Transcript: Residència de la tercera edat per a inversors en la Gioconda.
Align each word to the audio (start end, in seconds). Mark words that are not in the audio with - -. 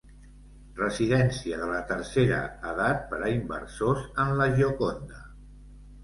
Residència 0.77 1.57
de 1.63 1.65
la 1.71 1.81
tercera 1.91 2.39
edat 2.69 3.03
per 3.11 3.19
a 3.27 3.29
inversors 3.33 4.07
en 4.25 4.33
la 4.41 4.47
Gioconda. 4.61 5.21